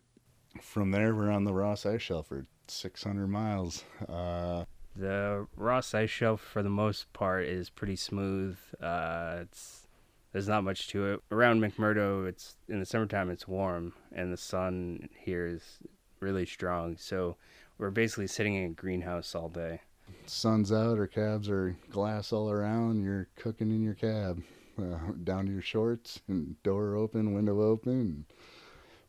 From 0.62 0.91
there, 0.91 1.15
we're 1.15 1.32
on 1.32 1.44
the 1.44 1.53
Ross 1.53 1.86
Ice 1.86 2.01
Shelf 2.01 2.27
for 2.27 2.46
600 2.67 3.27
miles. 3.27 3.84
Uh, 4.08 4.65
the 4.96 5.48
Ross 5.55 5.94
Ice 5.94 6.10
Shelf, 6.10 6.41
for 6.41 6.63
the 6.63 6.70
most 6.70 7.12
part, 7.12 7.46
is 7.46 7.70
pretty 7.70 7.96
smooth. 7.96 8.58
Uh, 8.82 9.39
it's 9.41 9.88
there's 10.32 10.48
not 10.48 10.65
much 10.65 10.89
to 10.89 11.13
it. 11.13 11.22
Around 11.32 11.62
McMurdo, 11.62 12.27
it's 12.27 12.58
in 12.67 12.79
the 12.79 12.86
summertime, 12.86 13.29
it's 13.29 13.48
warm, 13.48 13.94
and 14.12 14.34
the 14.34 14.38
sun 14.38 15.08
here 15.17 15.48
is 15.48 15.79
really 16.20 16.46
strong. 16.46 16.98
So 16.98 17.38
we're 17.77 17.89
basically 17.89 18.27
sitting 18.27 18.55
in 18.55 18.63
a 18.65 18.70
greenhouse 18.70 19.36
all 19.36 19.50
day. 19.50 19.82
Sun's 20.25 20.72
out, 20.72 20.98
our 20.98 21.08
cabs 21.08 21.50
are 21.50 21.75
glass 21.89 22.32
all 22.32 22.50
around. 22.50 23.03
You're 23.03 23.27
cooking 23.36 23.72
in 23.72 23.84
your 23.84 23.94
cab, 23.96 24.41
uh, 24.79 24.98
down 25.24 25.46
to 25.46 25.51
your 25.51 25.62
shorts, 25.62 26.20
and 26.27 26.62
door 26.63 26.96
open, 26.96 27.34
window 27.34 27.62
open. 27.62 28.25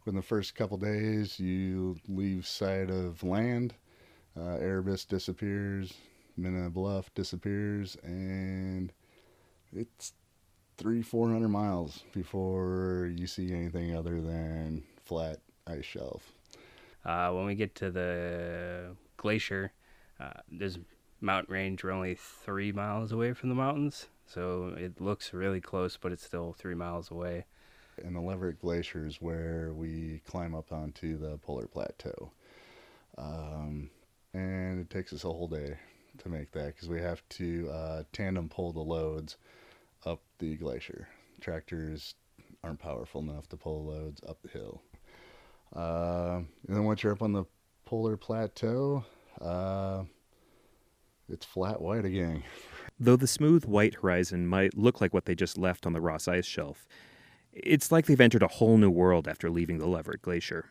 Within 0.05 0.17
the 0.17 0.23
first 0.23 0.55
couple 0.55 0.77
days, 0.77 1.41
you 1.41 1.97
leave 2.09 2.47
sight 2.47 2.91
of 2.91 3.23
land. 3.23 3.75
Uh, 4.39 4.57
Erebus 4.57 5.05
disappears, 5.05 5.95
Minna 6.37 6.71
Bluff 6.71 7.13
disappears, 7.15 7.97
and 8.03 8.93
it's 9.73 10.13
three, 10.77 11.03
four 11.03 11.29
hundred 11.31 11.49
miles 11.49 12.05
before 12.13 13.11
you 13.17 13.27
see 13.27 13.53
anything 13.53 13.97
other 13.97 14.21
than 14.21 14.83
flat 15.05 15.41
ice 15.67 15.85
shelf. 15.85 16.36
Uh, 17.07 17.31
when 17.31 17.47
we 17.47 17.55
get 17.55 17.77
to 17.77 17.91
the 17.91 18.97
glacier, 19.17 19.73
uh, 20.19 20.33
there's 20.51 20.77
mountain 21.21 21.55
range. 21.55 21.85
We're 21.85 21.93
only 21.93 22.17
three 22.17 22.73
miles 22.73 23.13
away 23.13 23.33
from 23.33 23.49
the 23.49 23.55
mountains, 23.55 24.09
so 24.27 24.75
it 24.77 25.01
looks 25.01 25.33
really 25.33 25.61
close, 25.61 25.97
but 25.97 26.11
it's 26.11 26.25
still 26.25 26.53
three 26.53 26.75
miles 26.75 27.13
away. 27.13 27.45
And 28.05 28.15
the 28.15 28.21
Leverett 28.21 28.61
Glacier 28.61 29.07
is 29.07 29.23
where 29.23 29.73
we 29.73 30.21
climb 30.27 30.55
up 30.55 30.73
onto 30.73 31.17
the 31.17 31.39
polar 31.39 31.67
plateau. 31.67 32.33
Um, 33.17 33.89
and 34.35 34.81
it 34.81 34.91
takes 34.91 35.13
us 35.13 35.25
a 35.25 35.29
whole 35.29 35.49
day 35.49 35.79
to 36.19 36.29
make 36.29 36.51
that 36.53 36.75
because 36.75 36.89
we 36.89 37.01
have 37.01 37.23
to 37.31 37.71
uh, 37.71 38.03
tandem 38.13 38.49
pull 38.49 38.73
the 38.73 38.81
loads 38.81 39.37
up 40.05 40.23
the 40.39 40.57
glacier. 40.57 41.09
Tractors 41.41 42.17
aren't 42.65 42.81
powerful 42.81 43.21
enough 43.21 43.49
to 43.51 43.57
pull 43.57 43.87
loads 43.87 44.21
up 44.29 44.43
the 44.43 44.49
hill. 44.49 44.83
Uh, 45.75 46.41
and 46.67 46.77
then 46.77 46.85
once 46.85 47.03
you're 47.03 47.13
up 47.13 47.23
on 47.23 47.33
the 47.33 47.45
polar 47.85 48.17
plateau, 48.17 49.05
uh, 49.41 50.05
it's 51.29 51.47
flat 51.47 51.81
white 51.81 52.05
again. 52.05 52.43
Though 53.01 53.17
the 53.17 53.27
smooth 53.27 53.65
white 53.65 53.95
horizon 53.97 54.47
might 54.47 54.77
look 54.77 55.01
like 55.01 55.13
what 55.13 55.27
they 55.27 55.35
just 55.35 55.59
left 55.59 55.87
on 55.87 55.93
the 55.93 56.01
Ross 56.01 56.29
Ice 56.29 56.47
Shelf, 56.47 56.87
it's 57.53 57.93
like 57.93 58.07
they've 58.07 58.21
entered 58.21 58.43
a 58.43 58.49
whole 58.49 58.79
new 58.79 58.91
world 58.91 59.29
after 59.29 59.51
leaving 59.51 59.79
the 59.79 59.87
Leverett 59.87 60.23
Glacier. 60.23 60.67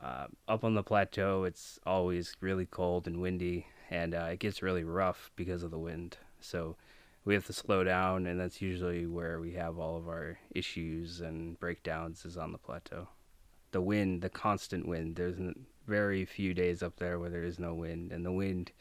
Uh, 0.00 0.26
up 0.48 0.64
on 0.64 0.74
the 0.74 0.82
plateau, 0.82 1.44
it's 1.44 1.78
always 1.86 2.36
really 2.40 2.66
cold 2.66 3.06
and 3.06 3.20
windy, 3.20 3.66
and 3.90 4.14
uh, 4.14 4.28
it 4.32 4.40
gets 4.40 4.62
really 4.62 4.84
rough 4.84 5.30
because 5.36 5.62
of 5.62 5.70
the 5.70 5.78
wind. 5.78 6.18
So 6.40 6.76
we 7.24 7.34
have 7.34 7.46
to 7.46 7.52
slow 7.52 7.82
down, 7.82 8.26
and 8.26 8.38
that's 8.38 8.60
usually 8.60 9.06
where 9.06 9.40
we 9.40 9.52
have 9.54 9.78
all 9.78 9.96
of 9.96 10.08
our 10.08 10.38
issues 10.54 11.20
and 11.20 11.58
breakdowns 11.58 12.24
is 12.24 12.36
on 12.36 12.52
the 12.52 12.58
plateau. 12.58 13.08
The 13.72 13.80
wind, 13.80 14.22
the 14.22 14.30
constant 14.30 14.86
wind. 14.86 15.16
There's 15.16 15.36
very 15.86 16.24
few 16.24 16.54
days 16.54 16.82
up 16.82 16.96
there 16.96 17.18
where 17.18 17.30
there 17.30 17.44
is 17.44 17.58
no 17.58 17.74
wind, 17.74 18.12
and 18.12 18.24
the 18.24 18.32
wind 18.32 18.72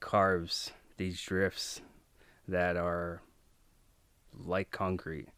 carves 0.00 0.72
these 0.96 1.20
drifts 1.20 1.80
that 2.48 2.76
are 2.76 3.22
like 4.44 4.70
concrete. 4.70 5.28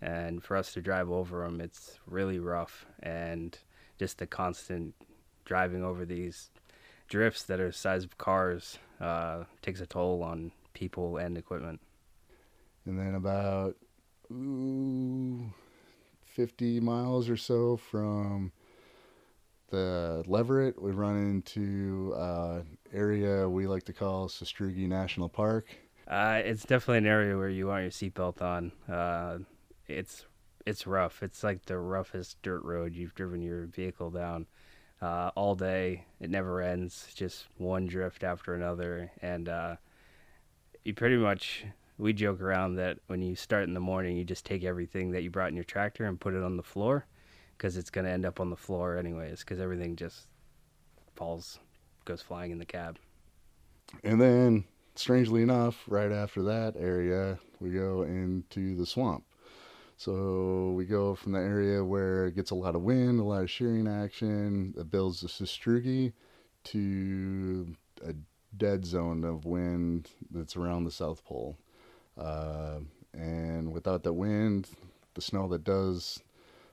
And 0.00 0.42
for 0.42 0.56
us 0.56 0.72
to 0.74 0.82
drive 0.82 1.10
over 1.10 1.42
them, 1.42 1.60
it's 1.60 1.98
really 2.06 2.38
rough, 2.38 2.86
and 3.02 3.58
just 3.98 4.18
the 4.18 4.26
constant 4.26 4.94
driving 5.44 5.82
over 5.82 6.04
these 6.04 6.50
drifts 7.08 7.44
that 7.44 7.60
are 7.60 7.68
the 7.68 7.72
size 7.72 8.04
of 8.04 8.18
cars 8.18 8.78
uh, 9.00 9.44
takes 9.62 9.80
a 9.80 9.86
toll 9.86 10.22
on 10.22 10.52
people 10.74 11.16
and 11.16 11.38
equipment. 11.38 11.80
And 12.84 12.98
then 12.98 13.14
about 13.14 13.76
ooh, 14.30 15.50
50 16.36 16.80
miles 16.80 17.30
or 17.30 17.36
so 17.38 17.78
from 17.78 18.52
the 19.70 20.22
Leverett, 20.26 20.80
we 20.80 20.90
run 20.90 21.16
into 21.16 22.12
uh, 22.14 22.60
area 22.92 23.48
we 23.48 23.66
like 23.66 23.84
to 23.84 23.94
call 23.94 24.28
Sastrugi 24.28 24.86
National 24.86 25.30
Park. 25.30 25.74
Uh, 26.06 26.42
it's 26.44 26.62
definitely 26.62 26.98
an 26.98 27.06
area 27.06 27.38
where 27.38 27.48
you 27.48 27.68
want 27.68 27.82
your 27.82 27.90
seatbelt 27.90 28.42
on. 28.42 28.70
Uh, 28.86 29.38
it's 29.88 30.26
it's 30.66 30.86
rough. 30.86 31.22
It's 31.22 31.42
like 31.42 31.64
the 31.64 31.78
roughest 31.78 32.36
dirt 32.42 32.62
road 32.64 32.94
you've 32.94 33.14
driven 33.14 33.40
your 33.40 33.64
vehicle 33.64 34.10
down 34.10 34.46
uh, 35.00 35.30
all 35.36 35.54
day. 35.54 36.04
It 36.20 36.28
never 36.28 36.60
ends. 36.60 37.08
Just 37.14 37.46
one 37.56 37.86
drift 37.86 38.24
after 38.24 38.54
another, 38.54 39.10
and 39.22 39.48
uh, 39.48 39.76
you 40.84 40.92
pretty 40.92 41.16
much. 41.16 41.64
We 41.98 42.12
joke 42.12 42.42
around 42.42 42.76
that 42.76 42.98
when 43.06 43.22
you 43.22 43.34
start 43.36 43.64
in 43.64 43.74
the 43.74 43.80
morning, 43.80 44.16
you 44.16 44.24
just 44.24 44.44
take 44.44 44.64
everything 44.64 45.12
that 45.12 45.22
you 45.22 45.30
brought 45.30 45.48
in 45.48 45.54
your 45.54 45.64
tractor 45.64 46.04
and 46.04 46.20
put 46.20 46.34
it 46.34 46.42
on 46.42 46.56
the 46.56 46.62
floor, 46.62 47.06
because 47.56 47.76
it's 47.76 47.90
going 47.90 48.04
to 48.04 48.10
end 48.10 48.26
up 48.26 48.38
on 48.38 48.50
the 48.50 48.56
floor 48.56 48.98
anyways. 48.98 49.40
Because 49.40 49.60
everything 49.60 49.96
just 49.96 50.26
falls, 51.14 51.58
goes 52.04 52.20
flying 52.20 52.50
in 52.50 52.58
the 52.58 52.66
cab. 52.66 52.98
And 54.04 54.20
then, 54.20 54.64
strangely 54.94 55.42
enough, 55.42 55.84
right 55.86 56.12
after 56.12 56.42
that 56.42 56.74
area, 56.76 57.38
we 57.60 57.70
go 57.70 58.02
into 58.02 58.76
the 58.76 58.84
swamp. 58.84 59.24
So 59.96 60.72
we 60.76 60.84
go 60.84 61.14
from 61.14 61.32
the 61.32 61.38
area 61.40 61.82
where 61.82 62.26
it 62.26 62.34
gets 62.34 62.50
a 62.50 62.54
lot 62.54 62.74
of 62.74 62.82
wind, 62.82 63.18
a 63.18 63.24
lot 63.24 63.42
of 63.42 63.50
shearing 63.50 63.88
action, 63.88 64.74
that 64.76 64.90
builds 64.90 65.22
the 65.22 65.28
Sastrugi, 65.28 66.12
to 66.64 67.74
a 68.04 68.12
dead 68.58 68.84
zone 68.84 69.24
of 69.24 69.46
wind 69.46 70.10
that's 70.30 70.56
around 70.56 70.84
the 70.84 70.90
South 70.90 71.24
Pole. 71.24 71.56
Uh, 72.18 72.80
and 73.12 73.72
without 73.72 74.02
the 74.02 74.12
wind, 74.12 74.68
the 75.14 75.20
snow 75.20 75.48
that 75.48 75.64
does 75.64 76.20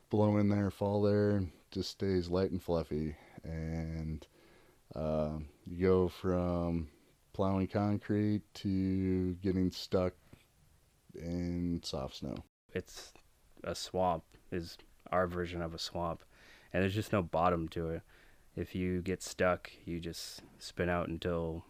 blow 0.09 0.37
in 0.37 0.49
there, 0.49 0.69
fall 0.69 1.01
there, 1.01 1.43
just 1.71 1.91
stays 1.91 2.29
light 2.29 2.51
and 2.51 2.61
fluffy. 2.61 3.15
And 3.43 4.25
uh, 4.95 5.37
you 5.65 5.87
go 5.87 6.07
from 6.07 6.87
plowing 7.33 7.67
concrete 7.67 8.41
to 8.55 9.33
getting 9.35 9.71
stuck 9.71 10.13
in 11.15 11.81
soft 11.83 12.17
snow. 12.17 12.35
It's 12.73 13.13
a 13.63 13.75
swamp 13.75 14.23
is 14.51 14.77
our 15.11 15.27
version 15.27 15.61
of 15.61 15.73
a 15.73 15.79
swamp. 15.79 16.23
And 16.71 16.83
there's 16.83 16.95
just 16.95 17.13
no 17.13 17.21
bottom 17.21 17.67
to 17.69 17.89
it. 17.89 18.01
If 18.55 18.75
you 18.75 19.01
get 19.01 19.23
stuck 19.23 19.71
you 19.85 19.99
just 19.99 20.41
spin 20.59 20.89
out 20.89 21.07
until 21.07 21.63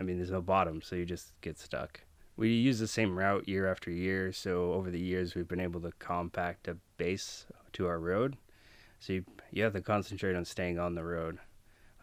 i 0.00 0.02
mean 0.02 0.16
there's 0.16 0.30
no 0.30 0.40
bottom 0.40 0.80
so 0.82 0.96
you 0.96 1.04
just 1.04 1.32
get 1.40 1.58
stuck 1.58 2.00
we 2.38 2.48
use 2.48 2.78
the 2.78 2.88
same 2.88 3.18
route 3.18 3.46
year 3.46 3.70
after 3.70 3.90
year 3.90 4.32
so 4.32 4.72
over 4.72 4.90
the 4.90 4.98
years 4.98 5.34
we've 5.34 5.48
been 5.48 5.60
able 5.60 5.80
to 5.80 5.92
compact 5.98 6.66
a 6.66 6.76
base 6.96 7.44
to 7.74 7.86
our 7.86 7.98
road 7.98 8.36
so 8.98 9.12
you, 9.12 9.24
you 9.52 9.62
have 9.62 9.74
to 9.74 9.82
concentrate 9.82 10.34
on 10.34 10.44
staying 10.44 10.78
on 10.78 10.94
the 10.94 11.04
road 11.04 11.38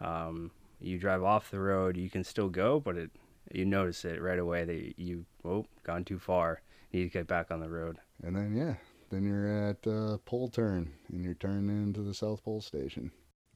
um, 0.00 0.52
you 0.80 0.98
drive 0.98 1.24
off 1.24 1.50
the 1.50 1.58
road 1.58 1.96
you 1.96 2.08
can 2.08 2.22
still 2.22 2.48
go 2.48 2.78
but 2.78 2.96
it 2.96 3.10
you 3.52 3.64
notice 3.64 4.04
it 4.04 4.22
right 4.22 4.38
away 4.38 4.64
that 4.64 4.94
you 4.96 5.24
oh 5.44 5.66
gone 5.82 6.04
too 6.04 6.18
far 6.18 6.60
you 6.96 7.00
need 7.00 7.06
to 7.06 7.18
get 7.18 7.26
back 7.26 7.50
on 7.50 7.60
the 7.60 7.68
road. 7.68 7.98
And 8.22 8.34
then 8.34 8.56
yeah, 8.56 8.74
then 9.10 9.24
you're 9.24 9.68
at 9.68 9.86
uh, 9.86 10.18
pole 10.24 10.48
turn 10.48 10.92
and 11.12 11.24
you're 11.24 11.34
turning 11.34 11.68
into 11.68 12.02
the 12.02 12.14
South 12.14 12.44
Pole 12.44 12.60
Station. 12.60 13.10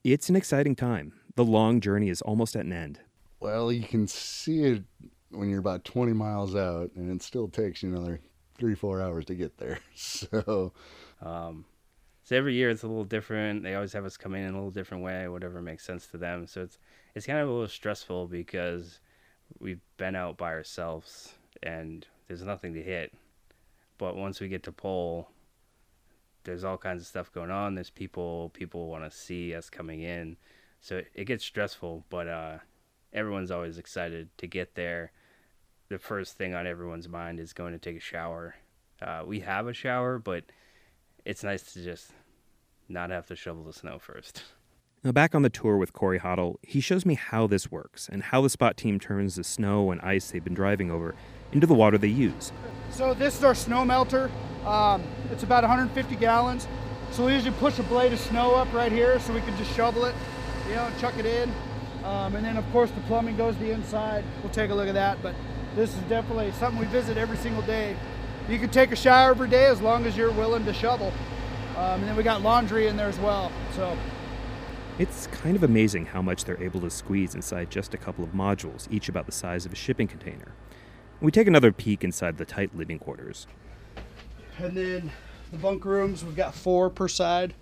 It's 0.04 0.28
an 0.28 0.36
exciting 0.36 0.76
time. 0.76 1.12
The 1.36 1.44
long 1.44 1.80
journey 1.80 2.08
is 2.08 2.22
almost 2.22 2.56
at 2.56 2.64
an 2.64 2.72
end. 2.72 3.00
Well, 3.38 3.72
you 3.72 3.82
can 3.82 4.06
see 4.06 4.64
it 4.64 4.82
when 5.30 5.48
you're 5.48 5.60
about 5.60 5.84
20 5.84 6.12
miles 6.12 6.54
out, 6.54 6.90
and 6.94 7.10
it 7.10 7.22
still 7.22 7.48
takes 7.48 7.82
you 7.82 7.90
another 7.90 8.20
three, 8.58 8.74
four 8.74 9.00
hours 9.00 9.24
to 9.26 9.34
get 9.34 9.58
there. 9.58 9.78
So, 9.94 10.72
um, 11.22 11.64
so 12.24 12.36
every 12.36 12.54
year 12.54 12.70
it's 12.70 12.82
a 12.82 12.86
little 12.86 13.04
different. 13.04 13.62
They 13.62 13.74
always 13.74 13.92
have 13.92 14.04
us 14.04 14.16
come 14.16 14.34
in 14.34 14.44
in 14.44 14.50
a 14.50 14.56
little 14.56 14.70
different 14.70 15.02
way, 15.02 15.26
whatever 15.28 15.60
makes 15.60 15.84
sense 15.84 16.06
to 16.08 16.16
them. 16.16 16.46
So 16.46 16.62
it's 16.62 16.78
it's 17.14 17.26
kind 17.26 17.40
of 17.40 17.48
a 17.48 17.50
little 17.50 17.68
stressful 17.68 18.28
because 18.28 19.00
we've 19.58 19.80
been 19.96 20.14
out 20.14 20.36
by 20.36 20.50
ourselves 20.50 21.34
and 21.62 22.06
there's 22.28 22.42
nothing 22.42 22.74
to 22.74 22.82
hit. 22.82 23.12
But 23.98 24.16
once 24.16 24.40
we 24.40 24.48
get 24.48 24.62
to 24.64 24.72
pole, 24.72 25.28
there's 26.44 26.64
all 26.64 26.78
kinds 26.78 27.02
of 27.02 27.08
stuff 27.08 27.32
going 27.32 27.50
on. 27.50 27.74
There's 27.74 27.90
people 27.90 28.50
people 28.50 28.88
want 28.88 29.04
to 29.04 29.10
see 29.10 29.54
us 29.54 29.68
coming 29.68 30.02
in, 30.02 30.36
so 30.80 31.02
it 31.14 31.24
gets 31.24 31.44
stressful. 31.44 32.04
But 32.10 32.28
uh, 32.28 32.58
everyone's 33.12 33.50
always 33.50 33.78
excited 33.78 34.28
to 34.38 34.46
get 34.46 34.74
there. 34.74 35.12
The 35.90 35.98
first 35.98 36.38
thing 36.38 36.54
on 36.54 36.68
everyone's 36.68 37.08
mind 37.08 37.40
is 37.40 37.52
going 37.52 37.72
to 37.72 37.78
take 37.80 37.96
a 37.96 38.00
shower. 38.00 38.54
Uh, 39.02 39.24
we 39.26 39.40
have 39.40 39.66
a 39.66 39.72
shower, 39.72 40.20
but 40.20 40.44
it's 41.24 41.42
nice 41.42 41.72
to 41.72 41.82
just 41.82 42.12
not 42.88 43.10
have 43.10 43.26
to 43.26 43.34
shovel 43.34 43.64
the 43.64 43.72
snow 43.72 43.98
first. 43.98 44.44
Now, 45.02 45.10
back 45.10 45.34
on 45.34 45.42
the 45.42 45.50
tour 45.50 45.76
with 45.76 45.92
Corey 45.92 46.20
Hoddle, 46.20 46.58
he 46.62 46.80
shows 46.80 47.04
me 47.04 47.14
how 47.14 47.48
this 47.48 47.72
works 47.72 48.08
and 48.08 48.22
how 48.22 48.40
the 48.40 48.48
spot 48.48 48.76
team 48.76 49.00
turns 49.00 49.34
the 49.34 49.42
snow 49.42 49.90
and 49.90 50.00
ice 50.02 50.30
they've 50.30 50.44
been 50.44 50.54
driving 50.54 50.92
over 50.92 51.16
into 51.50 51.66
the 51.66 51.74
water 51.74 51.98
they 51.98 52.06
use. 52.06 52.52
So 52.90 53.12
this 53.12 53.36
is 53.36 53.42
our 53.42 53.56
snow 53.56 53.84
melter. 53.84 54.30
Um, 54.64 55.02
it's 55.32 55.42
about 55.42 55.64
150 55.64 56.14
gallons. 56.14 56.68
So 57.10 57.26
we 57.26 57.32
usually 57.32 57.56
push 57.56 57.80
a 57.80 57.82
blade 57.82 58.12
of 58.12 58.20
snow 58.20 58.54
up 58.54 58.72
right 58.72 58.92
here 58.92 59.18
so 59.18 59.32
we 59.32 59.40
can 59.40 59.56
just 59.56 59.74
shovel 59.74 60.04
it, 60.04 60.14
you 60.68 60.76
know, 60.76 60.88
chuck 61.00 61.18
it 61.18 61.26
in. 61.26 61.52
Um, 62.04 62.36
and 62.36 62.44
then 62.44 62.56
of 62.56 62.70
course 62.70 62.92
the 62.92 63.00
plumbing 63.02 63.36
goes 63.36 63.56
the 63.56 63.72
inside. 63.72 64.24
We'll 64.44 64.52
take 64.52 64.70
a 64.70 64.74
look 64.74 64.86
at 64.86 64.94
that, 64.94 65.20
but 65.20 65.34
this 65.76 65.94
is 65.94 66.00
definitely 66.02 66.52
something 66.52 66.80
we 66.80 66.86
visit 66.86 67.16
every 67.16 67.36
single 67.36 67.62
day. 67.62 67.96
You 68.48 68.58
can 68.58 68.70
take 68.70 68.90
a 68.92 68.96
shower 68.96 69.30
every 69.30 69.48
day 69.48 69.66
as 69.66 69.80
long 69.80 70.06
as 70.06 70.16
you're 70.16 70.32
willing 70.32 70.64
to 70.64 70.72
shovel. 70.72 71.12
Um, 71.76 72.00
and 72.00 72.04
then 72.04 72.16
we 72.16 72.22
got 72.22 72.42
laundry 72.42 72.88
in 72.88 72.96
there 72.96 73.08
as 73.08 73.18
well. 73.18 73.52
So 73.76 73.96
it's 74.98 75.28
kind 75.28 75.56
of 75.56 75.62
amazing 75.62 76.06
how 76.06 76.20
much 76.20 76.44
they're 76.44 76.62
able 76.62 76.80
to 76.80 76.90
squeeze 76.90 77.34
inside 77.34 77.70
just 77.70 77.94
a 77.94 77.96
couple 77.96 78.24
of 78.24 78.32
modules, 78.32 78.86
each 78.90 79.08
about 79.08 79.26
the 79.26 79.32
size 79.32 79.64
of 79.64 79.72
a 79.72 79.76
shipping 79.76 80.08
container. 80.08 80.52
We 81.20 81.30
take 81.30 81.46
another 81.46 81.72
peek 81.72 82.02
inside 82.04 82.36
the 82.38 82.44
tight 82.44 82.76
living 82.76 82.98
quarters. 82.98 83.46
And 84.58 84.76
then 84.76 85.10
the 85.52 85.58
bunk 85.58 85.84
rooms, 85.84 86.24
we've 86.24 86.36
got 86.36 86.54
four 86.54 86.90
per 86.90 87.08
side. 87.08 87.54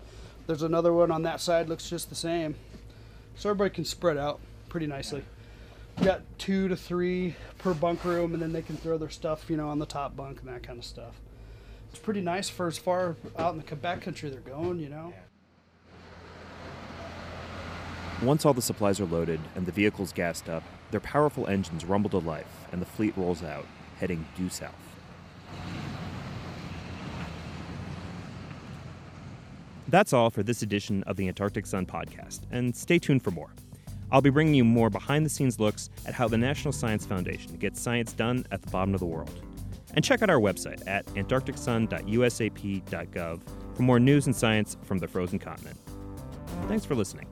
There's 0.46 0.62
another 0.62 0.92
one 0.92 1.10
on 1.10 1.22
that 1.22 1.40
side, 1.40 1.68
looks 1.68 1.88
just 1.88 2.08
the 2.08 2.14
same. 2.14 2.56
So 3.36 3.50
everybody 3.50 3.74
can 3.74 3.84
spread 3.84 4.16
out 4.16 4.40
pretty 4.68 4.86
nicely. 4.86 5.22
Got 6.04 6.22
two 6.38 6.68
to 6.68 6.76
three 6.76 7.34
per 7.58 7.74
bunk 7.74 8.04
room, 8.04 8.32
and 8.32 8.40
then 8.40 8.52
they 8.52 8.62
can 8.62 8.76
throw 8.76 8.98
their 8.98 9.10
stuff, 9.10 9.50
you 9.50 9.56
know, 9.56 9.68
on 9.68 9.78
the 9.78 9.86
top 9.86 10.16
bunk 10.16 10.40
and 10.40 10.48
that 10.48 10.62
kind 10.62 10.78
of 10.78 10.84
stuff. 10.84 11.20
It's 11.90 11.98
pretty 11.98 12.20
nice 12.20 12.48
for 12.48 12.66
as 12.66 12.78
far 12.78 13.16
out 13.36 13.52
in 13.52 13.58
the 13.58 13.64
Quebec 13.64 14.02
country 14.02 14.30
they're 14.30 14.40
going, 14.40 14.78
you 14.78 14.88
know. 14.88 15.12
Once 18.22 18.44
all 18.44 18.54
the 18.54 18.62
supplies 18.62 19.00
are 19.00 19.06
loaded 19.06 19.40
and 19.54 19.66
the 19.66 19.72
vehicles 19.72 20.12
gassed 20.12 20.48
up, 20.48 20.62
their 20.90 21.00
powerful 21.00 21.46
engines 21.46 21.84
rumble 21.84 22.10
to 22.10 22.18
life 22.18 22.66
and 22.72 22.80
the 22.80 22.86
fleet 22.86 23.16
rolls 23.16 23.42
out, 23.42 23.66
heading 23.98 24.24
due 24.36 24.48
south. 24.48 24.74
That's 29.88 30.12
all 30.12 30.30
for 30.30 30.42
this 30.42 30.62
edition 30.62 31.02
of 31.04 31.16
the 31.16 31.28
Antarctic 31.28 31.64
Sun 31.64 31.86
podcast, 31.86 32.40
and 32.50 32.76
stay 32.76 32.98
tuned 32.98 33.22
for 33.22 33.30
more. 33.30 33.50
I'll 34.10 34.22
be 34.22 34.30
bringing 34.30 34.54
you 34.54 34.64
more 34.64 34.90
behind 34.90 35.26
the 35.26 35.30
scenes 35.30 35.60
looks 35.60 35.90
at 36.06 36.14
how 36.14 36.28
the 36.28 36.38
National 36.38 36.72
Science 36.72 37.04
Foundation 37.04 37.56
gets 37.56 37.80
science 37.80 38.12
done 38.12 38.46
at 38.50 38.62
the 38.62 38.70
bottom 38.70 38.94
of 38.94 39.00
the 39.00 39.06
world. 39.06 39.30
And 39.94 40.04
check 40.04 40.22
out 40.22 40.30
our 40.30 40.40
website 40.40 40.86
at 40.86 41.06
antarcticsun.usap.gov 41.06 43.40
for 43.74 43.82
more 43.82 43.98
news 44.00 44.26
and 44.26 44.36
science 44.36 44.76
from 44.82 44.98
the 44.98 45.08
frozen 45.08 45.38
continent. 45.38 45.78
Thanks 46.68 46.84
for 46.84 46.94
listening. 46.94 47.26